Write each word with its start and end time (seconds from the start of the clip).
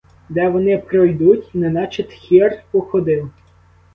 Де 0.29 0.47
вони 0.49 0.77
пройдуть— 0.77 1.49
неначе 1.55 2.03
тхір 2.03 2.61
походив. 2.71 3.31